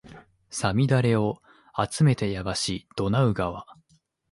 [0.49, 1.43] 五月雨を
[1.73, 3.67] あつめてやばしドナウ川